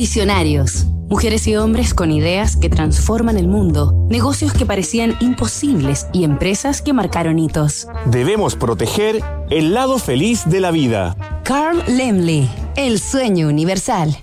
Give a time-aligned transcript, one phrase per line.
[0.00, 0.86] Visionarios.
[1.10, 6.80] Mujeres y hombres con ideas que transforman el mundo, negocios que parecían imposibles y empresas
[6.80, 7.86] que marcaron hitos.
[8.06, 11.42] Debemos proteger el lado feliz de la vida.
[11.44, 14.16] Carl Lemley, el sueño universal.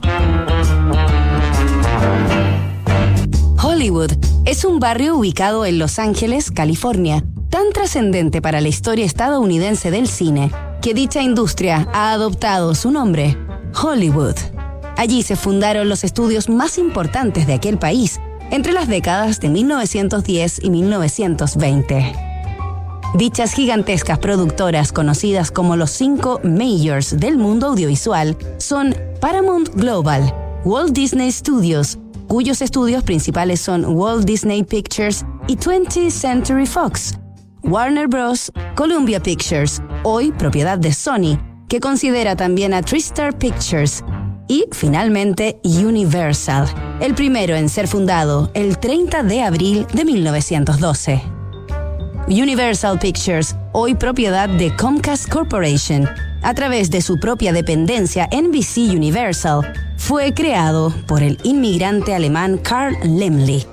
[3.61, 4.13] Hollywood
[4.45, 10.07] es un barrio ubicado en Los Ángeles, California, tan trascendente para la historia estadounidense del
[10.07, 10.51] cine
[10.81, 13.37] que dicha industria ha adoptado su nombre,
[13.79, 14.56] Hollywood.
[14.97, 18.19] Allí se fundaron los estudios más importantes de aquel país
[18.49, 22.13] entre las décadas de 1910 y 1920.
[23.13, 30.33] Dichas gigantescas productoras conocidas como los cinco majors del mundo audiovisual son Paramount Global,
[30.65, 37.17] Walt Disney Studios, cuyos estudios principales son Walt Disney Pictures y 20th Century Fox,
[37.63, 41.39] Warner Bros., Columbia Pictures, hoy propiedad de Sony,
[41.69, 44.03] que considera también a Tristar Pictures,
[44.47, 46.67] y finalmente Universal,
[47.01, 51.21] el primero en ser fundado el 30 de abril de 1912.
[52.27, 56.07] Universal Pictures, hoy propiedad de Comcast Corporation,
[56.41, 62.95] a través de su propia dependencia NBC Universal, fue creado por el inmigrante alemán Karl
[63.03, 63.65] Lemley.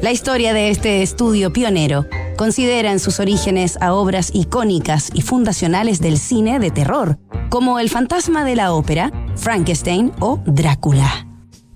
[0.00, 6.00] La historia de este estudio pionero considera en sus orígenes a obras icónicas y fundacionales
[6.00, 11.26] del cine de terror, como El fantasma de la ópera, Frankenstein o Drácula.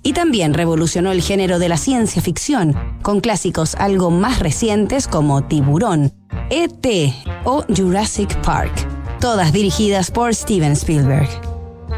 [0.03, 5.45] Y también revolucionó el género de la ciencia ficción, con clásicos algo más recientes como
[5.45, 6.13] Tiburón,
[6.51, 7.15] E.T.
[7.45, 8.73] o Jurassic Park,
[9.21, 11.46] todas dirigidas por Steven Spielberg.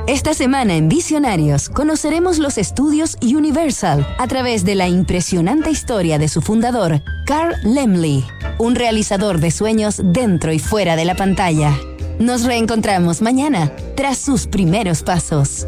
[0.09, 6.29] Esta semana en Visionarios conoceremos los estudios Universal a través de la impresionante historia de
[6.29, 8.25] su fundador, Carl Lemley,
[8.57, 11.79] un realizador de sueños dentro y fuera de la pantalla.
[12.19, 15.67] Nos reencontramos mañana, tras sus primeros pasos.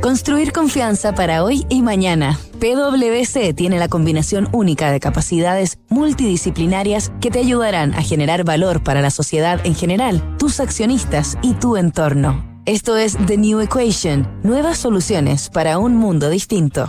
[0.00, 2.38] Construir confianza para hoy y mañana.
[2.60, 9.00] PwC tiene la combinación única de capacidades multidisciplinarias que te ayudarán a generar valor para
[9.00, 12.49] la sociedad en general, tus accionistas y tu entorno.
[12.70, 16.88] Esto es The New Equation, nuevas soluciones para un mundo distinto.